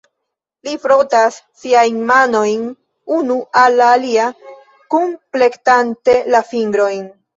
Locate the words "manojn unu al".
2.11-3.77